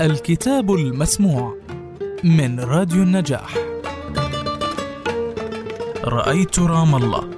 [0.00, 1.56] الكتاب المسموع
[2.24, 3.54] من راديو النجاح.
[6.04, 7.30] رأيت رام الله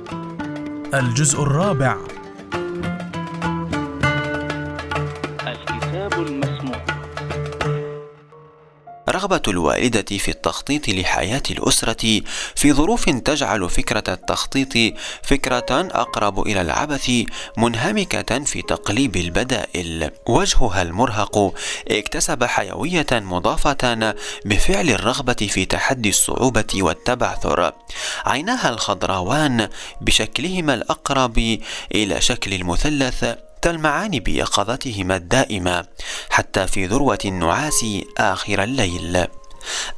[0.94, 2.09] الجزء الرابع.
[9.20, 12.22] رغبة الوالدة في التخطيط لحياة الأسرة
[12.56, 17.10] في ظروف تجعل فكرة التخطيط فكرة أقرب إلى العبث
[17.56, 20.10] منهمكة في تقليب البدائل.
[20.26, 21.54] وجهها المرهق
[21.88, 27.72] اكتسب حيوية مضافة بفعل الرغبة في تحدي الصعوبة والتبعثر.
[28.26, 29.68] عيناها الخضراوان
[30.00, 31.58] بشكلهما الأقرب
[31.94, 33.24] إلى شكل المثلث
[33.62, 35.84] تلمعان بيقظتهما الدائمة
[36.30, 37.84] حتى في ذروة النعاس
[38.18, 39.26] آخر الليل.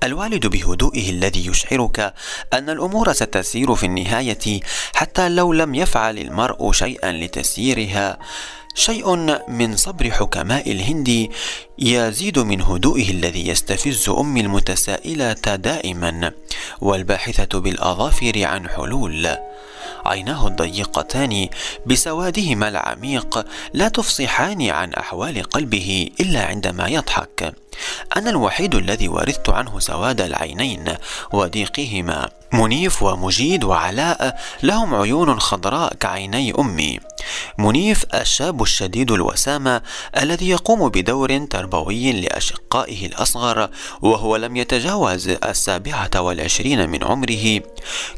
[0.02, 2.14] الوالد بهدوئه الذي يشعرك
[2.52, 4.60] أن الأمور ستسير في النهاية
[4.94, 8.18] حتى لو لم يفعل المرء شيئا لتسييرها
[8.74, 9.16] شيء
[9.48, 11.28] من صبر حكماء الهند
[11.78, 16.32] يزيد من هدوئه الذي يستفز امي المتسائلة دائما
[16.80, 19.36] والباحثة بالأظافر عن حلول.
[20.04, 21.48] عيناه الضيقتان
[21.86, 27.54] بسوادهما العميق لا تفصحان عن أحوال قلبه إلا عندما يضحك.
[28.16, 30.94] أنا الوحيد الذي ورثت عنه سواد العينين
[31.32, 32.28] وضيقهما.
[32.52, 37.00] منيف ومجيد وعلاء لهم عيون خضراء كعيني أمي.
[37.58, 39.82] منيف الشاب الشديد الوسامة
[40.16, 43.70] الذي يقوم بدور تربوي لأشقائه الأصغر
[44.02, 47.60] وهو لم يتجاوز السابعة والعشرين من عمره.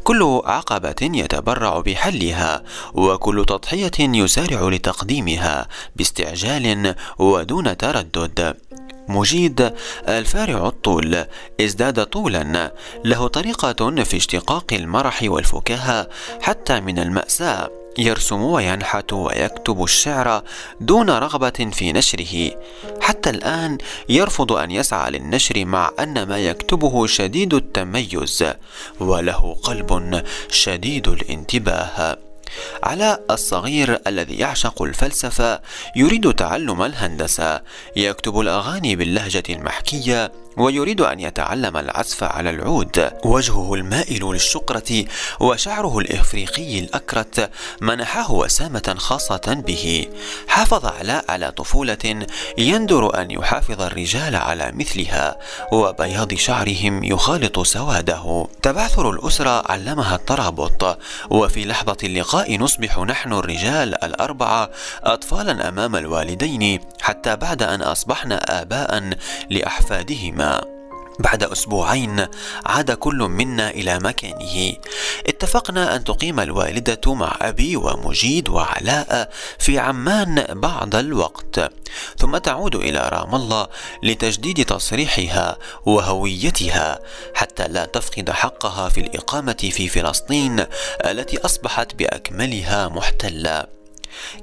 [0.03, 8.55] كل عقبة يتبرع بحلها وكل تضحية يسارع لتقديمها باستعجال ودون تردد.
[9.07, 9.73] مجيد
[10.07, 11.25] الفارع الطول
[11.61, 12.73] ازداد طولا
[13.05, 16.09] له طريقة في اشتقاق المرح والفكاهة
[16.41, 17.84] حتى من المأساة.
[17.97, 20.43] يرسم وينحت ويكتب الشعر
[20.81, 22.51] دون رغبة في نشره.
[23.01, 23.77] حتى الآن
[24.09, 28.43] يرفض أن يسعى للنشر مع أن ما يكتبه شديد التميز
[28.99, 32.17] وله قلب شديد الانتباه.
[32.83, 35.61] علاء الصغير الذي يعشق الفلسفة
[35.95, 37.61] يريد تعلم الهندسة
[37.95, 43.11] يكتب الأغاني باللهجة المحكية ويريد أن يتعلم العزف على العود.
[43.25, 45.05] وجهه المائل للشقرة
[45.39, 47.49] وشعره الإفريقي الأكرت
[47.81, 50.07] منحه وسامة خاصة به.
[50.47, 52.25] حافظ علاء على طفولة
[52.57, 55.37] يندر أن يحافظ الرجال على مثلها
[55.71, 58.47] وبياض شعرهم يخالط سواده.
[58.61, 60.97] تبعثر الأسرة علمها الترابط
[61.29, 64.69] وفي لحظة اللقاء نصبح نحن الرجال الأربعة
[65.03, 69.17] أطفالا أمام الوالدين حتى بعد أن أصبحنا آباء
[69.49, 70.74] لأحفادهما.
[71.19, 72.27] بعد أسبوعين
[72.65, 74.73] عاد كل منا إلى مكانه.
[75.27, 81.71] اتفقنا أن تقيم الوالدة مع أبي ومجيد وعلاء في عمان بعض الوقت
[82.17, 83.67] ثم تعود إلى رام الله
[84.03, 86.99] لتجديد تصريحها وهويتها
[87.33, 90.65] حتى لا تفقد حقها في الإقامة في فلسطين
[91.05, 93.75] التي أصبحت بأكملها محتلة.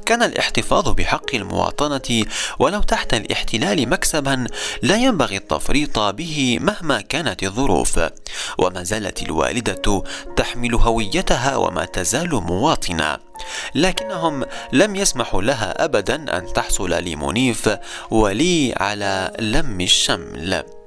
[0.06, 2.24] كان الاحتفاظ بحق المواطنة
[2.58, 4.46] ولو تحت الاحتلال مكسبا
[4.82, 8.00] لا ينبغي التفريط به مهما كانت الظروف.
[8.58, 10.04] وما زالت الوالدة
[10.36, 13.18] تحمل هويتها وما تزال مواطنة.
[13.74, 17.70] لكنهم لم يسمحوا لها ابدا أن تحصل لمنيف
[18.10, 20.81] ولي على لم الشمل.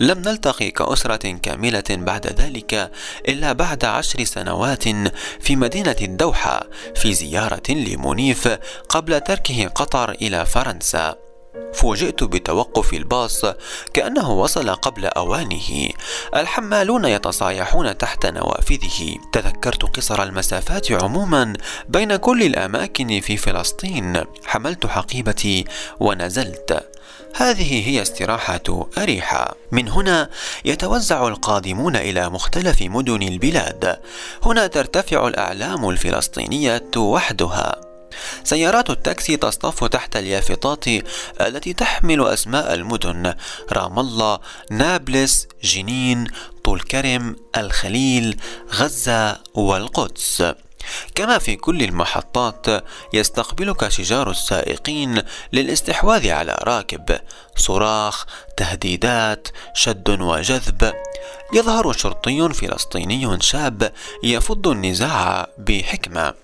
[0.00, 2.90] لم نلتقي كأسرة كاملة بعد ذلك
[3.28, 4.84] إلا بعد عشر سنوات
[5.40, 8.48] في مدينة الدوحة في زيارة لمنيف
[8.88, 11.29] قبل تركه قطر إلى فرنسا.
[11.74, 13.44] فوجئت بتوقف الباص
[13.94, 15.88] كأنه وصل قبل أوانه.
[16.36, 19.16] الحمالون يتصايحون تحت نوافذه.
[19.32, 21.52] تذكرت قصر المسافات عموما
[21.88, 24.24] بين كل الأماكن في فلسطين.
[24.44, 25.64] حملت حقيبتي
[26.00, 26.86] ونزلت.
[27.36, 29.54] هذه هي استراحة أريحة.
[29.72, 30.30] من هنا
[30.64, 34.00] يتوزع القادمون إلى مختلف مدن البلاد.
[34.42, 37.89] هنا ترتفع الأعلام الفلسطينية وحدها.
[38.44, 40.84] سيارات التاكسي تصطف تحت اليافطات
[41.40, 43.34] التي تحمل أسماء المدن
[43.72, 44.38] رام الله
[44.70, 46.26] نابلس جنين
[46.64, 48.40] طول كرم الخليل
[48.74, 50.54] غزة والقدس.
[51.14, 52.66] كما في كل المحطات
[53.12, 55.22] يستقبلك شجار السائقين
[55.52, 57.18] للاستحواذ على راكب
[57.56, 60.92] صراخ تهديدات شد وجذب.
[61.52, 63.92] يظهر شرطي فلسطيني شاب
[64.22, 66.34] يفض النزاع بحكمة.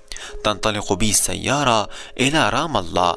[0.45, 1.89] تنطلق بي السيارة
[2.21, 3.15] إلى رام الله.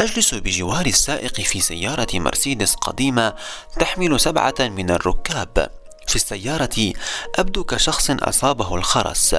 [0.00, 3.34] أجلس بجوار السائق في سيارة مرسيدس قديمة
[3.78, 5.70] تحمل سبعة من الركاب.
[6.06, 6.92] في السيارة
[7.38, 9.34] أبدو كشخص أصابه الخرس.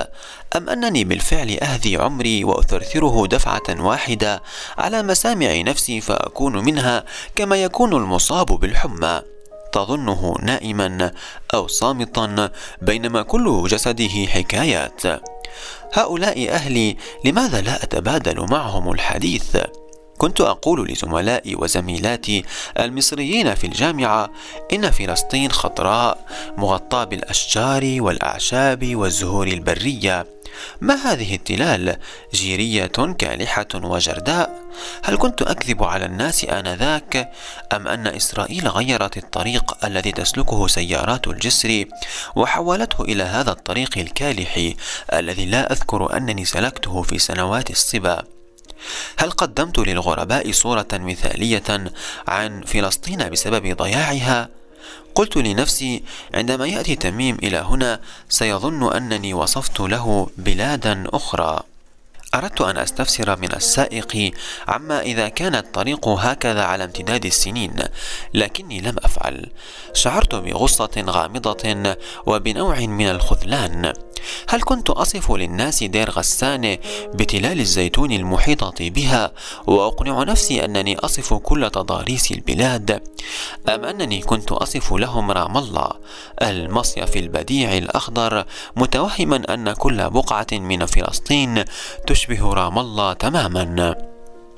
[0.55, 4.43] أم أنني بالفعل أهدي عمري وأثرثره دفعة واحدة
[4.77, 9.21] على مسامع نفسي فأكون منها كما يكون المصاب بالحمى.
[9.71, 11.11] تظنه نائما
[11.53, 12.51] أو صامتا
[12.81, 15.01] بينما كل جسده حكايات.
[15.93, 19.57] هؤلاء أهلي لماذا لا أتبادل معهم الحديث؟
[20.17, 22.43] كنت أقول لزملائي وزميلاتي
[22.79, 24.29] المصريين في الجامعة
[24.73, 26.25] إن فلسطين خضراء
[26.57, 30.27] مغطاة بالأشجار والأعشاب والزهور البرية.
[30.81, 31.97] ما هذه التلال؟
[32.33, 32.85] جيرية
[33.17, 34.62] كالحة وجرداء.
[35.03, 37.31] هل كنت أكذب على الناس آنذاك
[37.73, 41.85] أم أن إسرائيل غيرت الطريق الذي تسلكه سيارات الجسر
[42.35, 44.73] وحولته إلى هذا الطريق الكالح
[45.13, 48.23] الذي لا أذكر أنني سلكته في سنوات الصبا
[49.17, 51.91] هل قدمت للغرباء صورة مثالية
[52.27, 54.49] عن فلسطين بسبب ضياعها؟
[55.15, 56.03] قلت لنفسي
[56.33, 57.99] عندما يأتي تميم إلى هنا
[58.29, 61.63] سيظن أنني وصفت له بلادا أخرى
[62.33, 64.31] أردت أن أستفسر من السائق
[64.67, 67.75] عما إذا كان الطريق هكذا على امتداد السنين
[68.33, 69.51] لكني لم أفعل.
[69.93, 71.95] شعرت بغصة غامضة
[72.25, 73.93] وبنوع من الخذلان.
[74.49, 76.77] هل كنت أصف للناس دير غسان
[77.13, 79.31] بتلال الزيتون المحيطة بها
[79.67, 83.03] وأقنع نفسي أنني أصف كل تضاريس البلاد
[83.69, 85.89] أم أنني كنت أصف لهم رام الله؟
[86.41, 88.45] المصيف البديع الأخضر
[88.75, 91.63] متوهما أن كل بقعة من فلسطين
[92.07, 93.95] تشبه رام الله تماما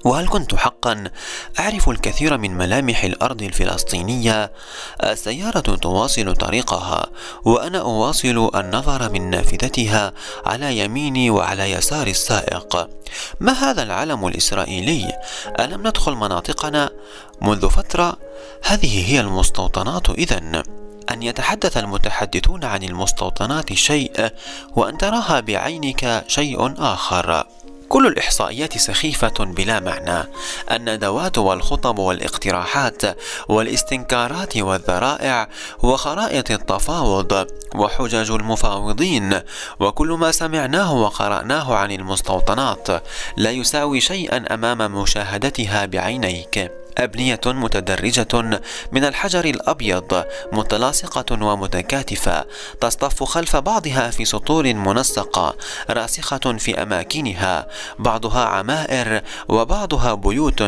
[0.06, 1.04] وهل كنت حقا
[1.60, 4.52] أعرف الكثير من ملامح الأرض الفلسطينية؟
[5.04, 7.06] السيارة تواصل طريقها
[7.46, 10.14] وأنا أواصل النظر من نافذتها
[10.46, 12.90] على يميني وعلى يسار السائق
[13.40, 15.14] ما هذا العلم الإسرائيلي؟
[15.60, 16.90] ألم ندخل مناطقنا
[17.42, 18.18] منذ فترة؟
[18.64, 20.64] هذه هي المستوطنات إذا
[21.12, 24.30] أن يتحدث المتحدثون عن المستوطنات شيء
[24.76, 27.46] وأن تراها بعينك شيء آخر.
[27.90, 30.24] كل الإحصائيات سخيفة بلا معنى.
[30.72, 33.02] الندوات والخطب والاقتراحات
[33.50, 35.48] والاستنكارات والذرائع
[35.84, 39.42] وخرائط التفاوض وحجج المفاوضين
[39.80, 42.88] وكل ما سمعناه وقرأناه عن المستوطنات
[43.38, 46.85] لا يساوي شيئا أمام مشاهدتها بعينيك.
[46.98, 48.62] أبنية متدرجة
[48.92, 52.46] من الحجر الأبيض متلاصقة ومتكاتفة
[52.82, 55.56] تصطف خلف بعضها في سطور منسقة
[55.90, 57.68] راسخة في أماكنها
[58.00, 60.62] بعضها عمائر وبعضها بيوت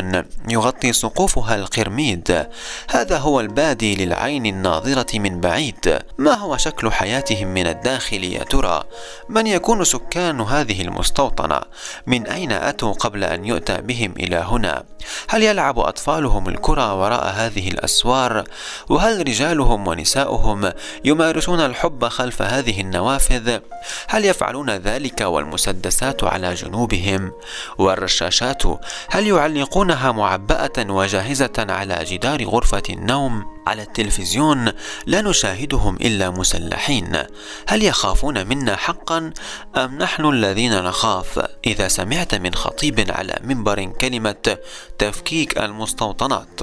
[0.49, 2.47] يغطي سقوفها القرميد.
[2.89, 5.99] هذا هو البادي للعين الناظرة من بعيد.
[6.17, 8.83] ما هو شكل حياتهم من الداخل يا ترى؟
[9.29, 11.61] من يكون سكان هذه المستوطنة؟
[12.07, 14.83] من أين أتوا قبل أن يؤتى بهم إلى هنا؟
[15.27, 15.79] هل يلعب
[16.17, 18.43] أطفالهم الكرة وراء هذه الأسوار؟
[18.89, 20.71] وهل رجالهم ونساؤهم
[21.05, 23.59] يمارسون الحب خلف هذه النوافذ؟
[24.07, 27.31] هل يفعلون ذلك والمسدسات على جنوبهم؟
[27.77, 28.63] والرشاشات
[29.09, 34.71] هل يعلقونها معبأة وجاهزة على جدار غرفة النوم؟ على التلفزيون
[35.05, 37.23] لا نشاهدهم إلا مسلحين.
[37.67, 39.31] هل يخافون منا حقا
[39.75, 44.57] أم نحن الذين نخاف؟ إذا سمعت من خطيب على منبر كلمة
[44.97, 46.59] تفكيك المستوطنات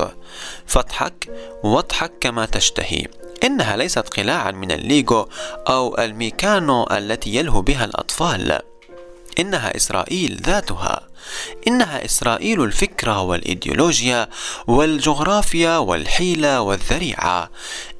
[0.67, 1.31] فاضحك
[1.65, 3.07] واضحك كما تشتهي.
[3.45, 5.29] إنها ليست قلاعا من الليغو
[5.69, 8.61] أو الميكانو التي يلهو بها الأطفال.
[9.39, 11.01] إنها إسرائيل ذاتها.
[11.69, 14.29] إنها إسرائيل الفكرة والإيديولوجيا
[14.67, 17.51] والجغرافيا والحيلة والذريعة.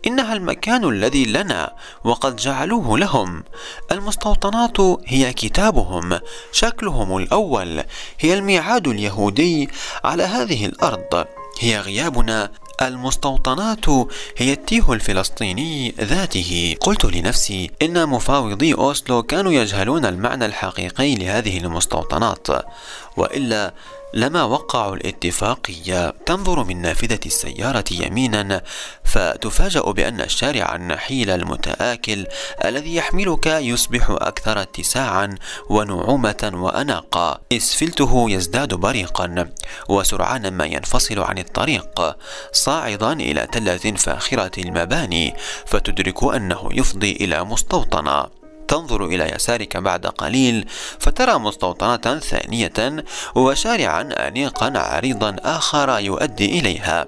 [0.07, 1.73] إنها المكان الذي لنا
[2.05, 3.45] وقد جعلوه لهم.
[3.93, 6.21] المستوطنات هي كتابهم.
[6.53, 7.83] شكلهم الأول
[8.21, 9.69] هي الميعاد اليهودي
[10.05, 11.27] على هذه الأرض.
[11.61, 12.51] هي غيابنا
[12.83, 13.89] المستوطنات
[14.37, 16.77] هي التيه الفلسطيني ذاته.
[16.81, 22.47] قلت لنفسي إن مفاوضي أوسلو كانوا يجهلون المعنى الحقيقي لهذه المستوطنات
[23.17, 23.75] وإلا
[24.15, 28.63] لما وقعوا الاتفاقية تنظر من نافذة السيارة يمينا
[29.05, 32.27] فتفاجأ بأن الشارع النحيل المتآكل
[32.65, 35.35] الذي يحملك يصبح أكثر اتساعا
[35.71, 37.41] ونعومة وأناقة.
[37.53, 39.53] إسفلته يزداد بريقا
[39.89, 42.17] وسرعان ما ينفصل عن الطريق
[42.53, 45.35] صاعدا إلى تلة فاخرة المباني
[45.67, 48.44] فتدرك أنه يفضي إلى مستوطنة.
[48.69, 50.67] تنظر إلى يسارك بعد قليل
[50.99, 53.05] فترى مستوطنة ثانية
[53.35, 57.07] وشارعا أنيقا عريضا آخر يؤدي إليها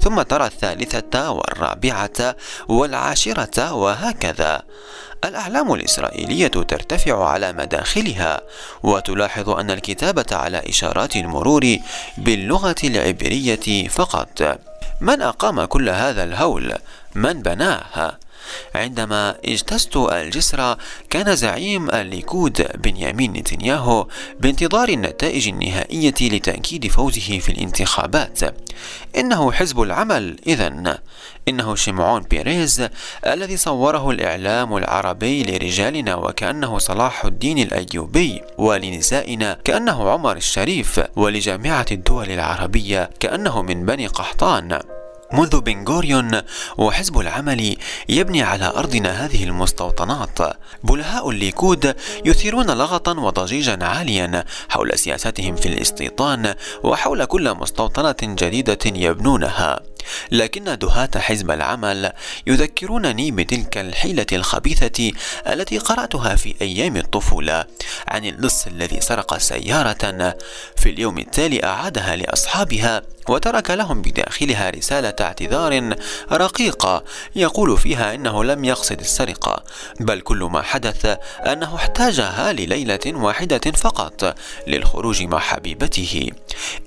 [0.00, 2.36] ثم ترى الثالثة والرابعة
[2.68, 4.62] والعاشرة وهكذا
[5.24, 8.40] الأعلام الإسرائيلية ترتفع على مداخلها
[8.82, 11.76] وتلاحظ أن الكتابة على إشارات المرور
[12.18, 14.58] باللغة العبرية فقط
[15.00, 16.74] من أقام كل هذا الهول؟
[17.14, 18.18] من بناه؟
[18.74, 20.76] عندما اجتزت الجسر
[21.10, 24.06] كان زعيم الليكود بنيامين نتنياهو
[24.40, 28.40] بانتظار النتائج النهائية لتأكيد فوزه في الانتخابات.
[29.16, 30.98] إنه حزب العمل إذا
[31.48, 32.88] إنه شيمعون بيريز
[33.26, 42.30] الذي صوره الإعلام العربي لرجالنا وكأنه صلاح الدين الأيوبي ولنسائنا كأنه عمر الشريف ولجامعة الدول
[42.30, 44.97] العربية كأنه من بني قحطان.
[45.32, 46.40] منذ بنغوريون
[46.78, 47.76] وحزب العمل
[48.08, 50.38] يبني على أرضنا هذه المستوطنات.
[50.84, 59.80] بلهاء الليكود يثيرون لغطا وضجيجا عاليا حول سياستهم في الاستيطان وحول كل مستوطنة جديدة يبنونها.
[60.30, 62.12] لكن دهاة حزب العمل
[62.46, 65.12] يذكرونني بتلك الحيلة الخبيثة
[65.46, 67.64] التي قرأتها في أيام الطفولة
[68.08, 70.36] عن اللص الذي سرق سيارة
[70.76, 75.94] في اليوم التالي أعادها لأصحابها وترك لهم بداخلها رسالة اعتذار
[76.32, 77.04] رقيقة
[77.36, 79.64] يقول فيها إنه لم يقصد السرقة
[80.00, 84.36] بل كل ما حدث أنه احتاجها لليلة واحدة فقط
[84.66, 86.30] للخروج مع حبيبته.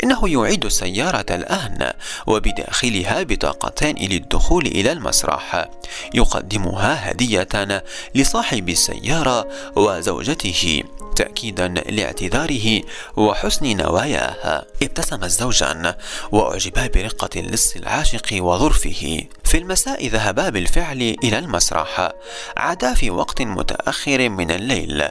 [0.04, 1.92] إنه يعيد السيارة الآن
[2.28, 5.70] وبداخلها بطاقتان للدخول إلى المسرح.
[6.14, 7.84] يقدمها هدية
[8.16, 10.84] لصاحب السيارة وزوجته
[11.16, 12.82] تأكيدا لاعتذاره
[13.18, 14.66] وحسن نواياه.
[14.84, 15.94] ابتسم الزوجان
[16.32, 19.24] وأعجبا برقة اللص العاشق وظرفه.
[19.44, 22.12] في المساء ذهبا بالفعل إلى المسرح
[22.58, 25.04] عادا في وقت متأخر من الليل.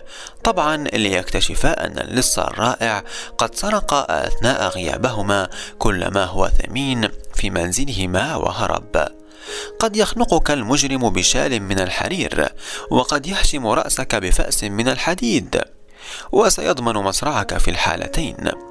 [0.44, 3.04] طبعا ليكتشفا أن اللص الرائع
[3.38, 7.08] قد سرق أثناء غيابهما كل ما هو ثمين
[7.40, 9.08] في منزلهما وهرب.
[9.78, 12.48] قد يخنقك المجرم بشال من الحرير
[12.90, 15.60] وقد يهشم رأسك بفأس من الحديد
[16.32, 18.69] وسيضمن مصرعك في الحالتين.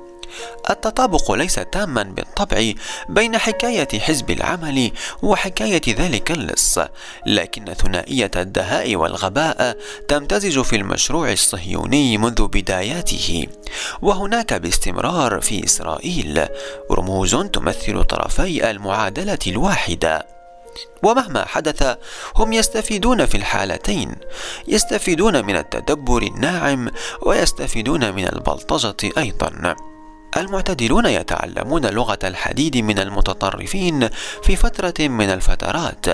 [0.69, 2.71] التطابق ليس تاما بالطبع
[3.09, 6.79] بين حكاية حزب العمل وحكاية ذلك اللص،
[7.25, 13.47] لكن ثنائية الدهاء والغباء تمتزج في المشروع الصهيوني منذ بداياته،
[14.01, 16.47] وهناك باستمرار في إسرائيل
[16.91, 20.39] رموز تمثل طرفي المعادلة الواحدة.
[21.03, 21.97] ومهما حدث
[22.35, 24.15] هم يستفيدون في الحالتين
[24.67, 29.75] يستفيدون من التدبر الناعم ويستفيدون من البلطجة أيضا
[30.37, 34.09] المعتدلون يتعلمون لغة الحديد من المتطرفين
[34.43, 36.05] في فترة من الفترات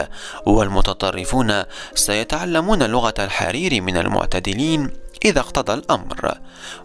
[0.46, 1.64] والمتطرفون
[1.96, 4.90] سيتعلمون لغة الحرير من المعتدلين
[5.26, 6.38] إذا اقتضى الأمر.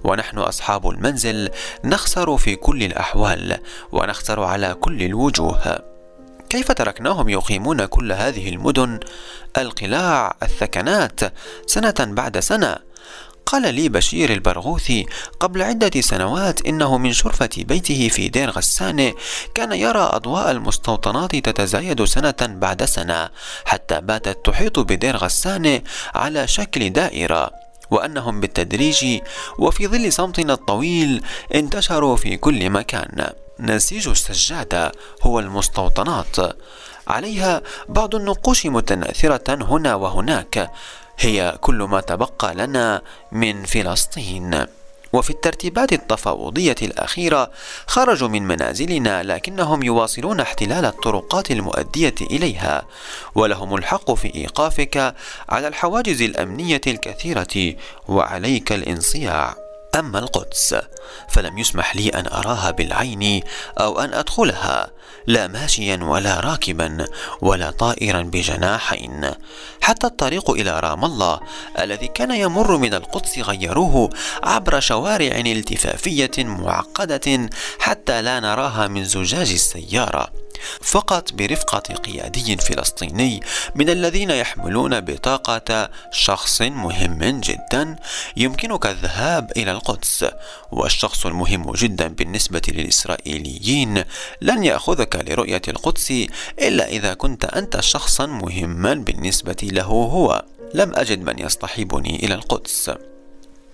[0.05, 1.51] ونحن أصحاب المنزل
[1.85, 3.59] نخسر في كل الأحوال
[3.93, 5.79] ونخسر على كل الوجوه.
[6.49, 9.01] كيف تركناهم يقيمون كل هذه المدن؟
[9.59, 11.21] القلاع الثكنات.
[11.67, 12.77] سنة بعد سنة
[13.51, 15.07] قال لي بشير البرغوثي
[15.41, 19.13] قبل عدة سنوات إنه من شرفة بيته في دير غسان
[19.55, 23.29] كان يرى أضواء المستوطنات تتزايد سنة بعد سنة
[23.65, 25.83] حتى باتت تحيط بدير غسان
[26.15, 27.51] على شكل دائرة
[27.91, 29.21] وأنهم بالتدريج
[29.59, 31.23] وفي ظل صمتنا الطويل
[31.55, 33.27] انتشروا في كل مكان.
[33.61, 34.93] نسيج السجادة
[35.23, 36.37] هو المستوطنات.
[37.07, 40.71] عليها بعض النقوش متناثرة هنا وهناك
[41.21, 44.67] هي كل ما تبقى لنا من فلسطين.
[45.13, 47.51] وفي الترتيبات التفاوضية الأخيرة
[47.87, 52.83] خرجوا من منازلنا لكنهم يواصلون احتلال الطرقات المؤدية إليها.
[53.35, 55.15] ولهم الحق في إيقافك
[55.49, 57.75] على الحواجز الأمنية الكثيرة
[58.09, 59.70] وعليك الانصياع.
[59.99, 60.75] أما القدس
[61.29, 63.43] فلم يسمح لي أن أراها بالعين
[63.81, 64.91] أو أن أدخلها
[65.27, 67.07] لا ماشيا ولا راكبا
[67.41, 69.31] ولا طائرا بجناحين.
[69.81, 71.41] حتى الطريق إلى رام الله
[71.79, 74.11] الذي كان يمر من القدس غيروه
[74.43, 80.31] عبر شوارع التفافية معقدة حتى لا نراها من زجاج السيارة.
[80.81, 83.41] فقط برفقة قيادي فلسطيني
[83.75, 87.97] من الذين يحملون بطاقة شخص مهم جدا
[88.37, 90.25] يمكنك الذهاب إلى القدس.
[90.73, 94.05] والشخص المهم جدا بالنسبة للإسرائيليين
[94.41, 96.11] لن يأخذك لرؤية القدس
[96.59, 100.45] إلا إذا كنت أنت شخصا مهما بالنسبة له هو.
[100.75, 102.91] لم أجد من يصطحبني إلى القدس.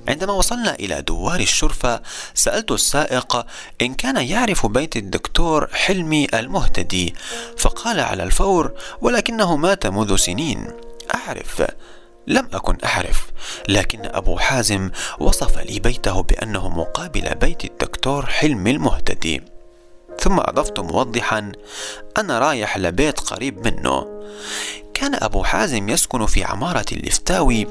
[0.09, 2.03] عندما وصلنا إلى دوار الشرفة
[2.35, 3.47] سألت السائق
[3.83, 7.15] إن كان يعرف بيت الدكتور حلمي المهتدي
[7.59, 10.67] فقال على الفور ولكنه مات منذ سنين.
[11.15, 11.63] أعرف.
[12.27, 13.27] لم أكن أعرف
[13.69, 19.43] لكن أبو حازم وصف لي بيته بأنه مقابل بيت الدكتور حلمي المهتدي.
[20.21, 21.53] ثم أضفت موضحا
[22.19, 24.07] أنا رايح لبيت قريب منه.
[24.97, 27.67] كان أبو حازم يسكن في عمارة اللفتاوي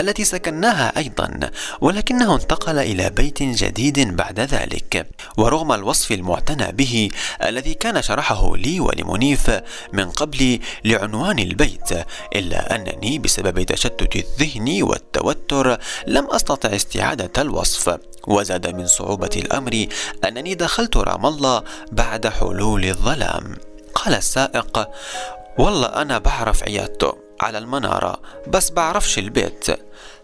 [0.00, 5.06] التي سكناها أيضا ولكنه انتقل إلى بيت جديد بعد ذلك.
[5.36, 7.08] ورغم الوصف المعتنى به
[7.42, 9.50] الذي كان شرحه لي ولمنيف
[9.92, 11.90] من قبل لعنوان البيت
[12.36, 17.98] إلا أنني بسبب تشتت الذهن والتوتر لم أستطع استعادة الوصف.
[18.26, 19.86] وزاد من صعوبة الأمر
[20.24, 23.56] أنني دخلت رام الله بعد حلول الظلام.
[23.94, 24.88] قال السائق
[25.58, 29.66] والله أنا بعرف عيادته على المنارة بس بعرفش البيت.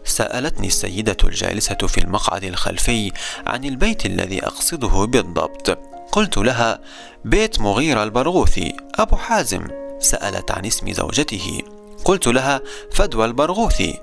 [0.03, 3.11] سألتني السيدة الجالسة في المقعد الخلفي
[3.45, 5.79] عن البيت الذي أقصده بالضبط.
[6.11, 6.79] قلت لها
[7.25, 9.67] بيت مغيرة البرغوثي أبو حازم.
[9.99, 11.61] سألت عن اسم زوجته.
[12.05, 13.99] قلت لها فدوى البرغوثي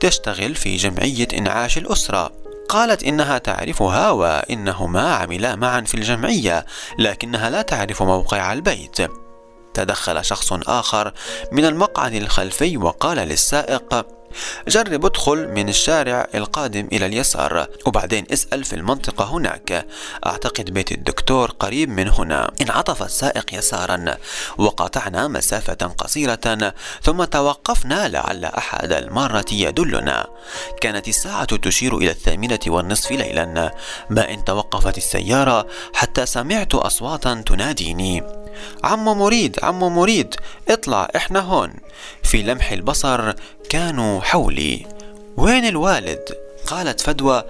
[0.00, 2.32] تشتغل في جمعية إنعاش الأسرة.
[2.68, 6.66] قالت إنها تعرفها وإنهما عملا معا في الجمعية
[6.98, 9.19] لكنها لا تعرف موقع البيت.
[9.74, 11.12] تدخل شخص آخر
[11.52, 14.06] من المقعد الخلفي وقال للسائق
[14.68, 19.86] جرب ادخل من الشارع القادم إلى اليسار وبعدين اسأل في المنطقة هناك.
[20.26, 22.50] أعتقد بيت الدكتور قريب من هنا.
[22.62, 24.16] انعطف السائق يسارا
[24.58, 26.72] وقاطعنا مسافة قصيرة
[27.02, 30.26] ثم توقفنا لعل أحد المارة يدلنا.
[30.80, 33.74] كانت الساعة تشير إلى الثامنة والنصف ليلا.
[34.10, 38.22] ما إن توقفت السيارة حتى سمعت أصواتا تناديني.
[38.84, 40.34] عم مريد عم مريد
[40.68, 41.72] اطلع إحنا هون.
[42.22, 43.32] في لمح البصر
[43.68, 44.86] كانوا حولي.
[45.36, 46.24] وين الوالد؟
[46.66, 47.42] قالت فدوى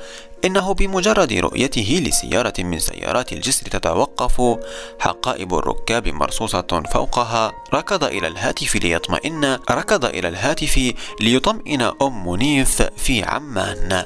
[0.44, 4.58] إنه بمجرد رؤيته لسيارة من سيارات الجسر تتوقف
[4.98, 7.52] حقائب الركاب مرصوصة فوقها.
[7.74, 14.04] ركض إلى الهاتف ليطمئن ركض إلى الهاتف ليطمئن أم منيف في عمان.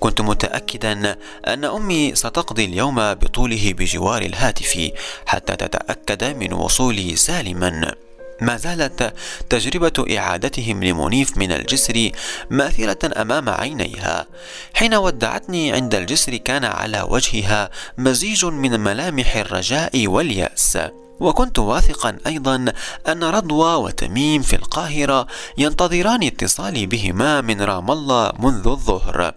[0.00, 4.90] كنت متأكدا أن أمي ستقضي اليوم بطوله بجوار الهاتف
[5.26, 7.94] حتى تتأكد من وصولي سالما.
[8.40, 9.14] ما زالت
[9.50, 12.10] تجربة إعادتهم لمنيف من الجسر
[12.50, 14.26] ماثلة أمام عينيها.
[14.74, 20.78] حين ودعتني عند الجسر كان على وجهها مزيج من ملامح الرجاء واليأس.
[21.20, 22.64] وكنت واثقا أيضا
[23.08, 25.26] أن رضوى وتميم في القاهرة
[25.58, 29.34] ينتظران اتصالي بهما من رام الله منذ الظهر.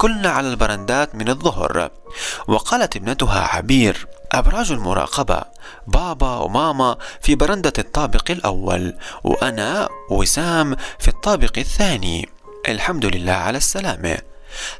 [0.00, 1.90] كلنا على البرندات من الظهر.
[2.48, 5.42] وقالت ابنتها عبير أبراج المراقبة
[5.86, 12.28] بابا وماما في برندة الطابق الأول وأنا وسام في الطابق الثاني.
[12.68, 14.29] الحمد لله على السلامة.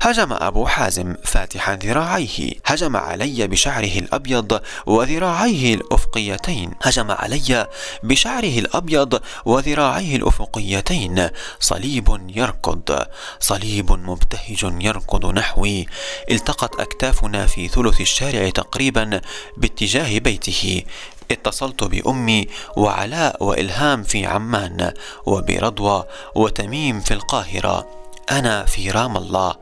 [0.01, 2.53] هجم أبو حازم فاتحا ذراعيه.
[2.67, 6.71] هجم علي بشعره الأبيض وذراعيه الأفقيتين.
[6.83, 7.67] هجم علي
[8.03, 11.29] بشعره الأبيض وذراعيه الأفقيتين.
[11.61, 13.05] صليب يركض.
[13.41, 15.87] صليب مبتهج يركض نحوي.
[16.31, 19.21] التقت أكتافنا في ثلث الشارع تقريبا
[19.57, 20.83] باتجاه بيته.
[21.31, 24.93] اتصلت بأمي وعلاء وإلهام في عمان
[25.27, 26.05] وبرضوى
[26.35, 28.00] وتميم في القاهرة.
[28.31, 29.55] أنا في رام الله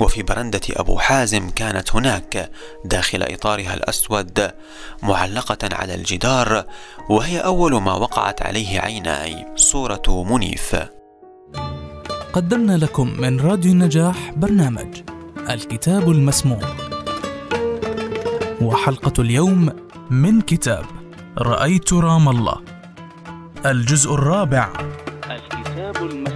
[0.00, 2.50] وفي برندة أبو حازم كانت هناك
[2.84, 4.50] داخل إطارها الأسود
[5.02, 6.64] معلقة على الجدار
[7.10, 10.76] وهي أول ما وقعت عليه عيناي صورة منيف.
[12.32, 15.02] قدمنا لكم من راديو النجاح برنامج
[15.50, 16.60] الكتاب المسموع.
[18.60, 19.70] وحلقة اليوم
[20.10, 20.84] من كتاب
[21.38, 22.56] رأيت رام الله.
[23.66, 24.72] الجزء الرابع.
[25.30, 26.33] الكتاب المسموع.